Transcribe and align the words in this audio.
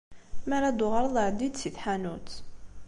Mi 0.47 0.53
ara 0.57 0.69
d-tuɣaleḍ, 0.75 1.15
ɛeddi-d 1.25 1.55
si 1.59 1.69
tḥanut. 1.75 2.29